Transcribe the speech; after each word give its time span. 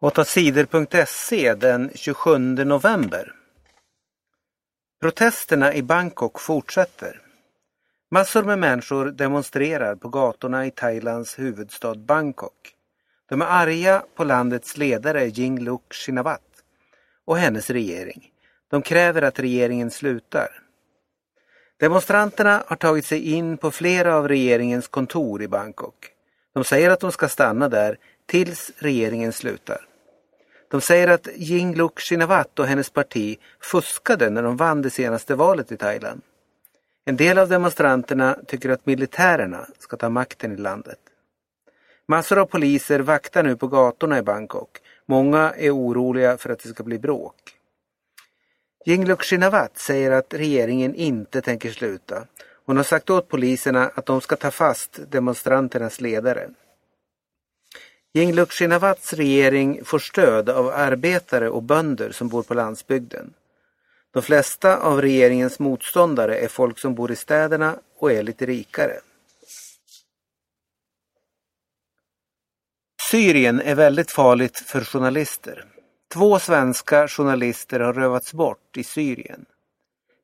8sidor.se 0.00 1.54
den 1.54 1.90
27 1.94 2.38
november. 2.64 3.32
Protesterna 5.00 5.74
i 5.74 5.82
Bangkok 5.82 6.40
fortsätter. 6.40 7.20
Massor 8.10 8.42
med 8.42 8.58
människor 8.58 9.06
demonstrerar 9.10 9.94
på 9.94 10.08
gatorna 10.08 10.66
i 10.66 10.70
Thailands 10.70 11.38
huvudstad 11.38 11.94
Bangkok. 11.94 12.72
De 13.28 13.42
är 13.42 13.46
arga 13.46 14.02
på 14.14 14.24
landets 14.24 14.76
ledare 14.76 15.26
Yingluck 15.26 15.94
Shinawat 15.94 16.62
och 17.24 17.38
hennes 17.38 17.70
regering. 17.70 18.30
De 18.70 18.82
kräver 18.82 19.22
att 19.22 19.38
regeringen 19.38 19.90
slutar. 19.90 20.48
Demonstranterna 21.80 22.64
har 22.66 22.76
tagit 22.76 23.06
sig 23.06 23.32
in 23.32 23.56
på 23.56 23.70
flera 23.70 24.16
av 24.16 24.28
regeringens 24.28 24.88
kontor 24.88 25.42
i 25.42 25.48
Bangkok. 25.48 26.10
De 26.54 26.64
säger 26.64 26.90
att 26.90 27.00
de 27.00 27.12
ska 27.12 27.28
stanna 27.28 27.68
där 27.68 27.98
tills 28.26 28.72
regeringen 28.78 29.32
slutar. 29.32 29.86
De 30.70 30.80
säger 30.80 31.08
att 31.08 31.28
Yingluck 31.36 32.00
Shinawat 32.00 32.58
och 32.58 32.66
hennes 32.66 32.90
parti 32.90 33.38
fuskade 33.60 34.30
när 34.30 34.42
de 34.42 34.56
vann 34.56 34.82
det 34.82 34.90
senaste 34.90 35.34
valet 35.34 35.72
i 35.72 35.76
Thailand. 35.76 36.22
En 37.04 37.16
del 37.16 37.38
av 37.38 37.48
demonstranterna 37.48 38.38
tycker 38.46 38.70
att 38.70 38.86
militärerna 38.86 39.66
ska 39.78 39.96
ta 39.96 40.08
makten 40.08 40.52
i 40.52 40.56
landet. 40.56 40.98
Massor 42.08 42.38
av 42.38 42.46
poliser 42.46 43.00
vaktar 43.00 43.42
nu 43.42 43.56
på 43.56 43.68
gatorna 43.68 44.18
i 44.18 44.22
Bangkok. 44.22 44.78
Många 45.06 45.52
är 45.56 45.70
oroliga 45.70 46.36
för 46.36 46.50
att 46.50 46.58
det 46.58 46.68
ska 46.68 46.82
bli 46.82 46.98
bråk. 46.98 47.34
Yingluck 48.86 49.22
Shinawat 49.22 49.78
säger 49.78 50.10
att 50.10 50.34
regeringen 50.34 50.94
inte 50.94 51.40
tänker 51.40 51.70
sluta. 51.70 52.26
Hon 52.66 52.76
har 52.76 52.84
sagt 52.84 53.10
åt 53.10 53.28
poliserna 53.28 53.90
att 53.94 54.06
de 54.06 54.20
ska 54.20 54.36
ta 54.36 54.50
fast 54.50 55.00
demonstranternas 55.10 56.00
ledare. 56.00 56.48
Yingluck 58.16 58.52
Shinawats 58.52 59.12
regering 59.12 59.84
får 59.84 59.98
stöd 59.98 60.48
av 60.48 60.68
arbetare 60.68 61.50
och 61.50 61.62
bönder 61.62 62.10
som 62.10 62.28
bor 62.28 62.42
på 62.42 62.54
landsbygden. 62.54 63.34
De 64.12 64.22
flesta 64.22 64.76
av 64.76 65.02
regeringens 65.02 65.58
motståndare 65.58 66.38
är 66.38 66.48
folk 66.48 66.78
som 66.78 66.94
bor 66.94 67.12
i 67.12 67.16
städerna 67.16 67.78
och 67.98 68.12
är 68.12 68.22
lite 68.22 68.46
rikare. 68.46 69.00
Syrien 73.10 73.60
är 73.60 73.74
väldigt 73.74 74.10
farligt 74.10 74.58
för 74.58 74.80
journalister. 74.80 75.64
Två 76.12 76.38
svenska 76.38 77.08
journalister 77.08 77.80
har 77.80 77.92
rövats 77.92 78.32
bort 78.32 78.76
i 78.76 78.84
Syrien. 78.84 79.44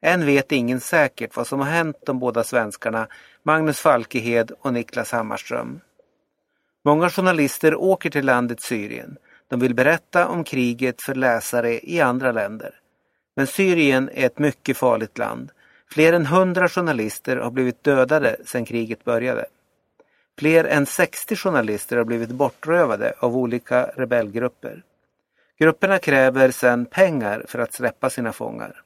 Än 0.02 0.26
vet 0.26 0.52
ingen 0.52 0.80
säkert 0.80 1.36
vad 1.36 1.46
som 1.46 1.60
har 1.60 1.66
hänt 1.66 1.96
de 2.06 2.18
båda 2.18 2.44
svenskarna 2.44 3.08
Magnus 3.42 3.80
Falkehed 3.80 4.52
och 4.60 4.72
Niklas 4.72 5.12
Hammarström. 5.12 5.80
Många 6.84 7.10
journalister 7.10 7.74
åker 7.74 8.10
till 8.10 8.26
landet 8.26 8.62
Syrien. 8.62 9.16
De 9.48 9.60
vill 9.60 9.74
berätta 9.74 10.28
om 10.28 10.44
kriget 10.44 11.02
för 11.02 11.14
läsare 11.14 11.80
i 11.90 12.00
andra 12.00 12.32
länder. 12.32 12.74
Men 13.36 13.46
Syrien 13.46 14.10
är 14.14 14.26
ett 14.26 14.38
mycket 14.38 14.76
farligt 14.76 15.18
land. 15.18 15.50
Fler 15.90 16.12
än 16.12 16.26
hundra 16.26 16.68
journalister 16.68 17.36
har 17.36 17.50
blivit 17.50 17.84
dödade 17.84 18.36
sedan 18.44 18.64
kriget 18.64 19.04
började. 19.04 19.44
Fler 20.38 20.64
än 20.64 20.86
60 20.86 21.36
journalister 21.36 21.96
har 21.96 22.04
blivit 22.04 22.30
bortrövade 22.30 23.14
av 23.18 23.36
olika 23.36 23.84
rebellgrupper. 23.96 24.82
Grupperna 25.58 25.98
kräver 25.98 26.50
sedan 26.50 26.86
pengar 26.86 27.44
för 27.48 27.58
att 27.58 27.74
släppa 27.74 28.10
sina 28.10 28.32
fångar. 28.32 28.82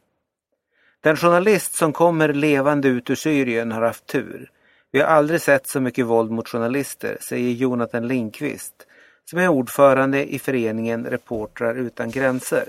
Den 1.00 1.16
journalist 1.16 1.74
som 1.74 1.92
kommer 1.92 2.32
levande 2.32 2.88
ut 2.88 3.10
ur 3.10 3.14
Syrien 3.14 3.72
har 3.72 3.82
haft 3.82 4.06
tur. 4.06 4.50
Vi 4.96 5.02
har 5.02 5.08
aldrig 5.08 5.42
sett 5.42 5.66
så 5.66 5.80
mycket 5.80 6.06
våld 6.06 6.30
mot 6.30 6.48
journalister, 6.48 7.18
säger 7.20 7.50
Jonathan 7.50 8.08
Linkvist, 8.08 8.86
som 9.30 9.38
är 9.38 9.48
ordförande 9.48 10.34
i 10.34 10.38
föreningen 10.38 11.06
Reportrar 11.06 11.74
utan 11.74 12.10
gränser. 12.10 12.68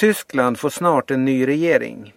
Tyskland 0.00 0.58
får 0.58 0.70
snart 0.70 1.10
en 1.10 1.24
ny 1.24 1.46
regering. 1.46 2.14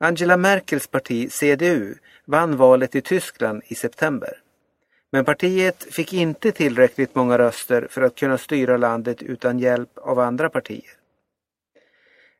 Angela 0.00 0.36
Merkels 0.36 0.86
parti 0.86 1.32
CDU 1.32 1.94
vann 2.24 2.56
valet 2.56 2.94
i 2.94 3.00
Tyskland 3.00 3.62
i 3.66 3.74
september. 3.74 4.42
Men 5.12 5.24
partiet 5.24 5.94
fick 5.94 6.12
inte 6.12 6.52
tillräckligt 6.52 7.14
många 7.14 7.38
röster 7.38 7.86
för 7.90 8.02
att 8.02 8.14
kunna 8.14 8.38
styra 8.38 8.76
landet 8.76 9.22
utan 9.22 9.58
hjälp 9.58 9.98
av 9.98 10.18
andra 10.18 10.48
partier. 10.48 10.99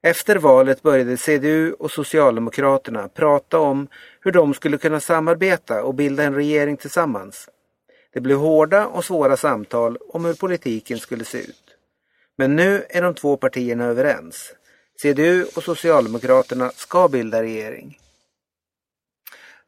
Efter 0.03 0.37
valet 0.37 0.83
började 0.83 1.17
CDU 1.17 1.73
och 1.73 1.91
Socialdemokraterna 1.91 3.09
prata 3.09 3.59
om 3.59 3.89
hur 4.21 4.33
de 4.33 4.55
skulle 4.55 4.79
kunna 4.79 5.01
samarbeta 5.01 5.83
och 5.83 5.95
bilda 5.95 6.23
en 6.23 6.35
regering 6.35 6.77
tillsammans. 6.77 7.49
Det 8.13 8.21
blev 8.21 8.37
hårda 8.37 8.87
och 8.87 9.05
svåra 9.05 9.37
samtal 9.37 9.99
om 10.09 10.25
hur 10.25 10.35
politiken 10.35 10.99
skulle 10.99 11.25
se 11.25 11.39
ut. 11.39 11.77
Men 12.39 12.57
nu 12.57 12.85
är 12.89 13.03
de 13.03 13.15
två 13.15 13.37
partierna 13.37 13.85
överens. 13.85 14.53
CDU 15.03 15.45
och 15.57 15.63
Socialdemokraterna 15.63 16.71
ska 16.71 17.09
bilda 17.09 17.43
regering. 17.43 17.99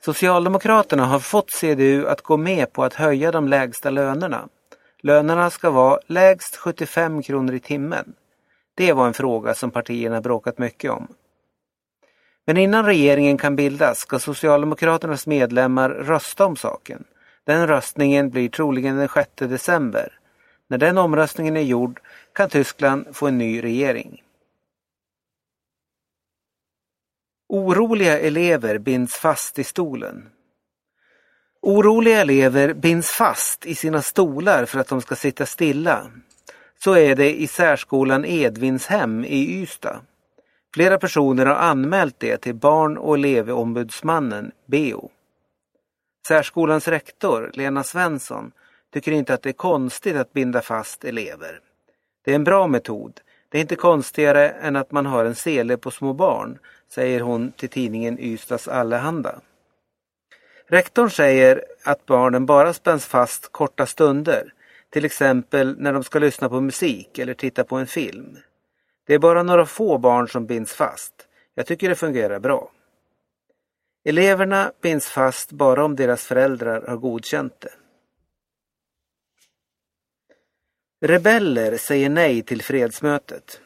Socialdemokraterna 0.04 1.04
har 1.04 1.18
fått 1.18 1.50
CDU 1.50 2.06
att 2.06 2.22
gå 2.22 2.36
med 2.36 2.72
på 2.72 2.84
att 2.84 2.94
höja 2.94 3.30
de 3.30 3.48
lägsta 3.48 3.90
lönerna. 3.90 4.48
Lönerna 5.02 5.50
ska 5.50 5.70
vara 5.70 6.00
lägst 6.06 6.56
75 6.56 7.22
kronor 7.22 7.54
i 7.54 7.60
timmen. 7.60 8.14
Det 8.74 8.92
var 8.92 9.06
en 9.06 9.14
fråga 9.14 9.54
som 9.54 9.70
partierna 9.70 10.20
bråkat 10.20 10.58
mycket 10.58 10.90
om. 10.90 11.08
Men 12.44 12.56
innan 12.56 12.84
regeringen 12.84 13.38
kan 13.38 13.56
bildas 13.56 13.98
ska 13.98 14.18
Socialdemokraternas 14.18 15.26
medlemmar 15.26 15.90
rösta 15.90 16.46
om 16.46 16.56
saken. 16.56 17.04
Den 17.44 17.66
röstningen 17.66 18.30
blir 18.30 18.48
troligen 18.48 18.96
den 18.96 19.08
6 19.08 19.30
december. 19.36 20.18
När 20.68 20.78
den 20.78 20.98
omröstningen 20.98 21.56
är 21.56 21.60
gjord 21.60 22.00
kan 22.32 22.48
Tyskland 22.48 23.16
få 23.16 23.26
en 23.26 23.38
ny 23.38 23.62
regering. 23.62 24.22
Oroliga 27.48 28.18
elever 28.18 28.78
binds 28.78 29.14
fast 29.16 29.58
i 29.58 29.64
stolen. 29.64 30.30
Oroliga 31.60 32.20
elever 32.20 32.74
binds 32.74 33.10
fast 33.10 33.66
i 33.66 33.74
sina 33.74 34.02
stolar 34.02 34.64
för 34.64 34.78
att 34.78 34.88
de 34.88 35.00
ska 35.00 35.16
sitta 35.16 35.46
stilla. 35.46 36.10
Så 36.84 36.96
är 36.96 37.14
det 37.14 37.40
i 37.40 37.46
särskolan 37.46 38.24
Edvinshem 38.24 39.24
i 39.24 39.62
Ystad. 39.62 40.00
Flera 40.74 40.98
personer 40.98 41.46
har 41.46 41.54
anmält 41.54 42.14
det 42.18 42.36
till 42.36 42.54
Barn 42.54 42.98
och 42.98 43.14
elevombudsmannen, 43.14 44.52
BEO. 44.66 45.10
Särskolans 46.28 46.88
rektor, 46.88 47.50
Lena 47.54 47.84
Svensson, 47.84 48.52
tycker 48.92 49.12
inte 49.12 49.34
att 49.34 49.42
det 49.42 49.48
är 49.48 49.52
konstigt 49.52 50.16
att 50.16 50.32
binda 50.32 50.60
fast 50.60 51.04
elever. 51.04 51.60
Det 52.24 52.30
är 52.30 52.34
en 52.34 52.44
bra 52.44 52.66
metod. 52.66 53.20
Det 53.48 53.58
är 53.58 53.62
inte 53.62 53.76
konstigare 53.76 54.48
än 54.48 54.76
att 54.76 54.92
man 54.92 55.06
har 55.06 55.24
en 55.24 55.34
sele 55.34 55.76
på 55.76 55.90
små 55.90 56.12
barn, 56.12 56.58
säger 56.88 57.20
hon 57.20 57.52
till 57.52 57.68
tidningen 57.68 58.18
Ystads 58.20 58.68
Allehanda. 58.68 59.40
Rektorn 60.68 61.10
säger 61.10 61.64
att 61.84 62.06
barnen 62.06 62.46
bara 62.46 62.72
spänns 62.72 63.06
fast 63.06 63.52
korta 63.52 63.86
stunder, 63.86 64.52
till 64.92 65.04
exempel 65.04 65.78
när 65.78 65.92
de 65.92 66.04
ska 66.04 66.18
lyssna 66.18 66.48
på 66.48 66.60
musik 66.60 67.18
eller 67.18 67.34
titta 67.34 67.64
på 67.64 67.76
en 67.76 67.86
film. 67.86 68.38
Det 69.06 69.14
är 69.14 69.18
bara 69.18 69.42
några 69.42 69.66
få 69.66 69.98
barn 69.98 70.28
som 70.28 70.46
binds 70.46 70.72
fast. 70.72 71.28
Jag 71.54 71.66
tycker 71.66 71.88
det 71.88 71.94
fungerar 71.94 72.38
bra. 72.38 72.70
Eleverna 74.04 74.72
binds 74.82 75.08
fast 75.08 75.52
bara 75.52 75.84
om 75.84 75.96
deras 75.96 76.24
föräldrar 76.24 76.84
har 76.88 76.96
godkänt 76.96 77.60
det. 77.60 77.72
Rebeller 81.06 81.76
säger 81.76 82.08
nej 82.08 82.42
till 82.42 82.62
fredsmötet. 82.62 83.60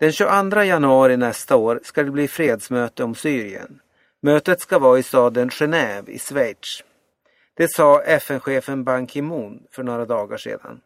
Den 0.00 0.12
22 0.12 0.62
januari 0.62 1.16
nästa 1.16 1.56
år 1.56 1.80
ska 1.82 2.02
det 2.02 2.10
bli 2.10 2.28
fredsmöte 2.28 3.04
om 3.04 3.14
Syrien. 3.14 3.80
Mötet 4.22 4.60
ska 4.60 4.78
vara 4.78 4.98
i 4.98 5.02
staden 5.02 5.50
Genève 5.50 6.08
i 6.08 6.18
Schweiz. 6.18 6.84
Det 7.56 7.68
sa 7.68 8.02
FN-chefen 8.02 8.84
Ban 8.84 9.06
Ki-Moon 9.06 9.66
för 9.70 9.82
några 9.82 10.04
dagar 10.04 10.36
sedan. 10.36 10.80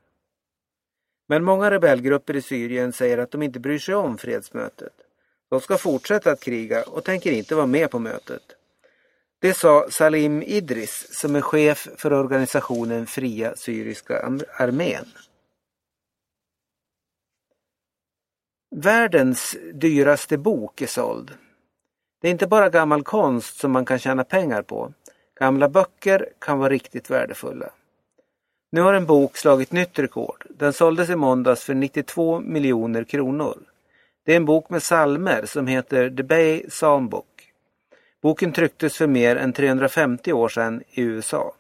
Men 1.29 1.45
många 1.45 1.71
rebellgrupper 1.71 2.37
i 2.37 2.43
Syrien 2.43 2.93
säger 2.93 3.19
att 3.19 3.31
de 3.31 3.43
inte 3.43 3.61
bryr 3.61 3.79
sig 3.79 3.95
om 3.95 4.19
fredsmötet. 4.19 4.93
De 5.51 5.61
ska 5.61 5.79
fortsätta 5.79 6.31
att 6.31 6.41
kriga 6.41 6.83
och 6.83 7.05
tänker 7.05 7.33
inte 7.33 7.55
vara 7.55 7.67
med 7.67 7.91
på 7.91 7.99
mötet. 7.99 8.43
Det 9.41 9.55
sa 9.55 9.91
Salim 9.91 10.43
Idris 10.43 11.07
som 11.11 11.37
är 11.37 11.41
chef 11.41 11.89
för 11.97 12.13
organisationen 12.13 13.07
Fria 13.07 13.57
Syriska 13.57 14.19
armén. 14.59 15.05
Världens 18.71 19.57
dyraste 19.73 20.39
bok 20.39 20.83
är 20.83 20.87
såld. 20.87 21.31
Det 22.21 22.29
är 22.29 22.33
inte 22.33 22.47
bara 22.47 22.71
gammal 22.71 23.03
konst 23.03 23.59
som 23.59 23.73
man 23.73 23.85
kan 23.85 23.99
tjäna 23.99 24.25
pengar 24.25 24.63
på. 24.63 24.93
Gamla 25.39 25.69
böcker 25.69 26.29
kan 26.39 26.59
vara 26.59 26.69
riktigt 26.69 27.11
värdefulla. 27.11 27.71
Nu 28.73 28.81
har 28.81 28.95
en 28.95 29.07
bok 29.07 29.37
slagit 29.37 29.73
nytt 29.73 29.99
rekord. 29.99 30.47
Den 30.51 30.73
såldes 30.73 31.11
i 31.11 31.17
måndags 31.17 31.65
för 31.65 31.75
92 31.75 32.41
miljoner 32.41 33.05
kronor. 33.05 33.59
Det 34.25 34.33
är 34.33 34.37
en 34.37 34.45
bok 34.45 34.71
med 34.71 34.83
salmer 34.83 35.45
som 35.47 35.67
heter 35.67 36.11
The 36.11 36.23
Bay 36.23 36.63
Psalmbook. 36.69 37.53
Boken 38.23 38.53
trycktes 38.53 38.97
för 38.97 39.07
mer 39.07 39.37
än 39.37 39.53
350 39.53 40.33
år 40.33 40.49
sedan 40.49 40.83
i 40.91 41.03
USA. 41.03 41.53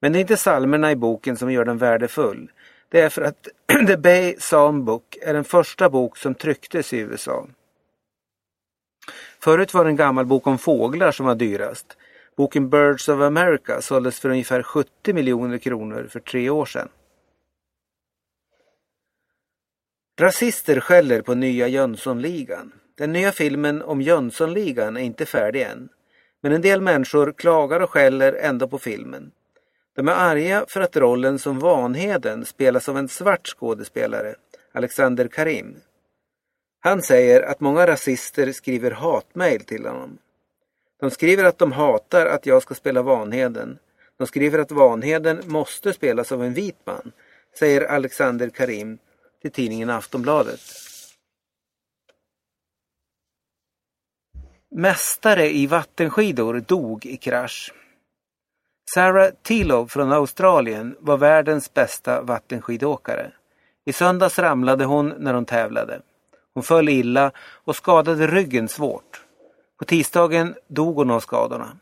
Men 0.00 0.12
det 0.12 0.18
är 0.18 0.20
inte 0.20 0.36
salmerna 0.36 0.92
i 0.92 0.96
boken 0.96 1.36
som 1.36 1.52
gör 1.52 1.64
den 1.64 1.78
värdefull. 1.78 2.50
Det 2.88 3.00
är 3.00 3.08
för 3.08 3.22
att 3.22 3.48
The 3.86 3.96
Bay 3.96 4.32
Psalm 4.32 4.84
Book 4.84 5.16
är 5.22 5.34
den 5.34 5.44
första 5.44 5.90
bok 5.90 6.16
som 6.16 6.34
trycktes 6.34 6.92
i 6.92 6.98
USA. 6.98 7.46
Förut 9.40 9.74
var 9.74 9.84
det 9.84 9.90
en 9.90 9.96
gammal 9.96 10.26
bok 10.26 10.46
om 10.46 10.58
fåglar 10.58 11.12
som 11.12 11.26
var 11.26 11.34
dyrast. 11.34 11.96
Boken 12.36 12.68
Birds 12.70 13.08
of 13.08 13.20
America 13.20 13.80
såldes 13.80 14.20
för 14.20 14.28
ungefär 14.28 14.62
70 14.62 15.12
miljoner 15.12 15.58
kronor 15.58 16.06
för 16.10 16.20
tre 16.20 16.50
år 16.50 16.66
sedan. 16.66 16.88
Rasister 20.20 20.80
skäller 20.80 21.22
på 21.22 21.34
nya 21.34 21.68
Jönssonligan. 21.68 22.72
Den 22.98 23.12
nya 23.12 23.32
filmen 23.32 23.82
om 23.82 24.02
Jönssonligan 24.02 24.96
är 24.96 25.00
inte 25.00 25.26
färdig 25.26 25.62
än. 25.62 25.88
Men 26.42 26.52
en 26.52 26.62
del 26.62 26.80
människor 26.80 27.32
klagar 27.32 27.80
och 27.80 27.90
skäller 27.90 28.32
ändå 28.32 28.68
på 28.68 28.78
filmen. 28.78 29.30
De 29.96 30.08
är 30.08 30.12
arga 30.12 30.64
för 30.68 30.80
att 30.80 30.96
rollen 30.96 31.38
som 31.38 31.58
Vanheden 31.58 32.44
spelas 32.44 32.88
av 32.88 32.98
en 32.98 33.08
svart 33.08 33.46
skådespelare, 33.46 34.34
Alexander 34.72 35.28
Karim. 35.28 35.76
Han 36.80 37.02
säger 37.02 37.42
att 37.42 37.60
många 37.60 37.86
rasister 37.86 38.52
skriver 38.52 38.90
hatmejl 38.90 39.64
till 39.64 39.86
honom. 39.86 40.18
De 41.04 41.10
skriver 41.10 41.44
att 41.44 41.58
de 41.58 41.72
hatar 41.72 42.26
att 42.26 42.46
jag 42.46 42.62
ska 42.62 42.74
spela 42.74 43.02
Vanheden. 43.02 43.78
De 44.18 44.26
skriver 44.26 44.58
att 44.58 44.70
Vanheden 44.70 45.42
måste 45.46 45.92
spelas 45.92 46.32
av 46.32 46.44
en 46.44 46.54
vit 46.54 46.76
man, 46.84 47.12
säger 47.58 47.80
Alexander 47.80 48.48
Karim 48.48 48.98
till 49.42 49.50
tidningen 49.50 49.90
Aftonbladet. 49.90 50.60
Mästare 54.70 55.50
i 55.50 55.66
vattenskidor 55.66 56.60
dog 56.60 57.06
i 57.06 57.16
krasch. 57.16 57.72
Sarah 58.94 59.30
Tilov 59.42 59.86
från 59.86 60.12
Australien 60.12 60.96
var 61.00 61.16
världens 61.16 61.74
bästa 61.74 62.22
vattenskidåkare. 62.22 63.32
I 63.84 63.92
söndags 63.92 64.38
ramlade 64.38 64.84
hon 64.84 65.14
när 65.18 65.34
hon 65.34 65.44
tävlade. 65.44 66.00
Hon 66.54 66.62
föll 66.62 66.88
illa 66.88 67.32
och 67.38 67.76
skadade 67.76 68.26
ryggen 68.26 68.68
svårt. 68.68 69.23
På 69.84 69.88
tisdagen 69.88 70.54
dog 70.68 70.96
hon 70.96 71.10
av 71.10 71.20
skadorna. 71.20 71.76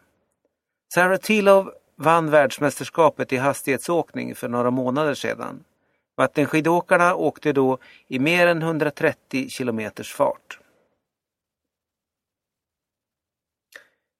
Sarah 0.94 1.16
Tilov 1.16 1.72
vann 1.96 2.30
världsmästerskapet 2.30 3.32
i 3.32 3.36
hastighetsåkning 3.36 4.34
för 4.34 4.48
några 4.48 4.70
månader 4.70 5.14
sedan. 5.14 5.64
Vattenskidåkarna 6.16 7.14
åkte 7.14 7.52
då 7.52 7.78
i 8.08 8.18
mer 8.18 8.46
än 8.46 8.62
130 8.62 9.48
kilometers 9.48 10.12
fart. 10.12 10.58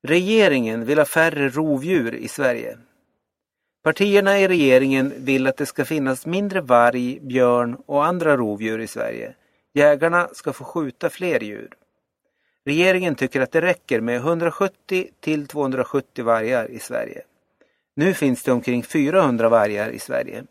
Regeringen 0.02 0.84
vill 0.84 0.98
ha 0.98 1.04
färre 1.04 1.48
rovdjur 1.48 2.14
i 2.14 2.28
Sverige. 2.28 2.78
Partierna 3.84 4.38
i 4.38 4.48
regeringen 4.48 5.12
vill 5.16 5.46
att 5.46 5.56
det 5.56 5.66
ska 5.66 5.84
finnas 5.84 6.26
mindre 6.26 6.60
varg, 6.60 7.20
björn 7.20 7.76
och 7.86 8.04
andra 8.04 8.36
rovdjur 8.36 8.78
i 8.78 8.86
Sverige. 8.86 9.34
Jägarna 9.74 10.28
ska 10.32 10.52
få 10.52 10.64
skjuta 10.64 11.10
fler 11.10 11.40
djur. 11.40 11.76
Regeringen 12.64 13.14
tycker 13.14 13.40
att 13.40 13.52
det 13.52 13.60
räcker 13.60 14.00
med 14.00 14.16
170 14.16 15.08
till 15.20 15.46
270 15.46 16.24
vargar 16.24 16.70
i 16.70 16.78
Sverige. 16.78 17.22
Nu 17.96 18.14
finns 18.14 18.42
det 18.42 18.52
omkring 18.52 18.82
400 18.82 19.48
vargar 19.48 19.90
i 19.90 19.98
Sverige. 19.98 20.44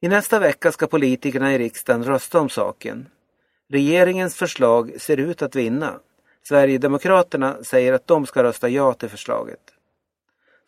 I 0.00 0.08
nästa 0.08 0.38
vecka 0.38 0.72
ska 0.72 0.86
politikerna 0.86 1.54
i 1.54 1.58
riksdagen 1.58 2.04
rösta 2.04 2.40
om 2.40 2.48
saken. 2.48 3.08
Regeringens 3.68 4.34
förslag 4.34 5.00
ser 5.00 5.16
ut 5.16 5.42
att 5.42 5.56
vinna. 5.56 6.00
Sverigedemokraterna 6.42 7.56
säger 7.62 7.92
att 7.92 8.06
de 8.06 8.26
ska 8.26 8.42
rösta 8.42 8.68
ja 8.68 8.94
till 8.94 9.08
förslaget. 9.08 9.60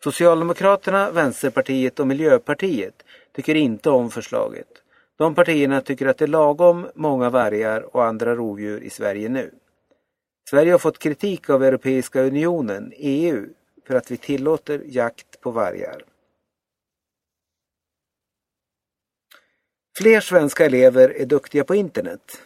Socialdemokraterna, 0.03 1.11
Vänsterpartiet 1.11 1.99
och 1.99 2.07
Miljöpartiet 2.07 3.03
tycker 3.35 3.55
inte 3.55 3.89
om 3.89 4.11
förslaget. 4.11 4.67
De 5.17 5.35
partierna 5.35 5.81
tycker 5.81 6.07
att 6.07 6.17
det 6.17 6.25
är 6.25 6.27
lagom 6.27 6.87
många 6.95 7.29
vargar 7.29 7.95
och 7.95 8.05
andra 8.05 8.35
rovdjur 8.35 8.83
i 8.83 8.89
Sverige 8.89 9.29
nu. 9.29 9.51
Sverige 10.49 10.71
har 10.71 10.79
fått 10.79 10.99
kritik 10.99 11.49
av 11.49 11.63
Europeiska 11.63 12.21
unionen, 12.21 12.93
EU, 12.95 13.45
för 13.87 13.95
att 13.95 14.11
vi 14.11 14.17
tillåter 14.17 14.81
jakt 14.85 15.41
på 15.41 15.51
vargar. 15.51 16.03
Fler 19.97 20.19
svenska 20.19 20.65
elever 20.65 21.09
är 21.09 21.25
duktiga 21.25 21.63
på 21.63 21.75
internet. 21.75 22.41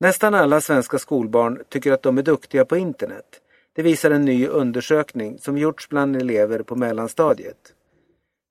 Nästan 0.00 0.34
alla 0.34 0.60
svenska 0.60 0.98
skolbarn 0.98 1.62
tycker 1.68 1.92
att 1.92 2.02
de 2.02 2.18
är 2.18 2.22
duktiga 2.22 2.64
på 2.64 2.76
internet. 2.76 3.40
Det 3.72 3.82
visar 3.82 4.10
en 4.10 4.24
ny 4.24 4.46
undersökning 4.46 5.38
som 5.38 5.58
gjorts 5.58 5.88
bland 5.88 6.16
elever 6.16 6.62
på 6.62 6.76
mellanstadiet. 6.76 7.74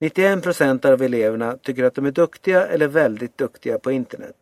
91 0.02 0.44
procent 0.44 0.86
av 0.86 1.02
eleverna 1.02 1.58
tycker 1.58 1.84
att 1.84 1.96
de 1.96 2.06
är 2.06 2.12
duktiga 2.12 2.68
eller 2.68 2.88
väldigt 2.88 3.38
duktiga 3.38 3.80
på 3.80 3.92
internet. 3.92 4.39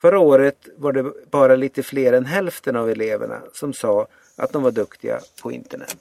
Förra 0.00 0.18
året 0.18 0.68
var 0.76 0.92
det 0.92 1.12
bara 1.30 1.56
lite 1.56 1.82
fler 1.82 2.12
än 2.12 2.24
hälften 2.24 2.76
av 2.76 2.90
eleverna 2.90 3.42
som 3.52 3.72
sa 3.72 4.06
att 4.36 4.52
de 4.52 4.62
var 4.62 4.70
duktiga 4.70 5.20
på 5.42 5.52
internet. 5.52 5.98